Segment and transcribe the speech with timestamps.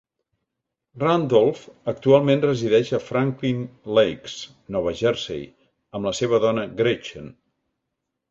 [1.01, 1.59] Randolph
[1.91, 3.61] actualment resideix a Franklin
[3.99, 4.39] Lakes,
[4.75, 5.45] Nova Jersey,
[5.99, 7.29] amb la seva dona Gretchen.